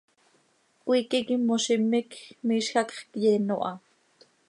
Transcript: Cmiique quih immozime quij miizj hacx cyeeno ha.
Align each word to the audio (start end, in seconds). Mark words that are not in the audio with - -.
Cmiique 0.83 1.19
quih 1.27 1.33
immozime 1.37 1.99
quij 2.11 2.33
miizj 2.45 2.71
hacx 2.77 2.93
cyeeno 3.11 3.55
ha. 3.65 3.73